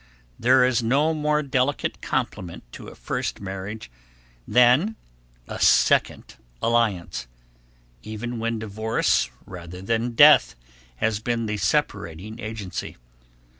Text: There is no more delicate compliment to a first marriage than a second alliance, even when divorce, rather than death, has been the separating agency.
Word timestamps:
There 0.39 0.65
is 0.65 0.81
no 0.81 1.13
more 1.13 1.43
delicate 1.43 2.01
compliment 2.01 2.63
to 2.71 2.87
a 2.87 2.95
first 2.95 3.39
marriage 3.39 3.91
than 4.47 4.95
a 5.47 5.59
second 5.59 6.37
alliance, 6.59 7.27
even 8.01 8.39
when 8.39 8.57
divorce, 8.57 9.29
rather 9.45 9.79
than 9.79 10.13
death, 10.15 10.55
has 10.95 11.19
been 11.19 11.45
the 11.45 11.57
separating 11.57 12.39
agency. 12.39 12.97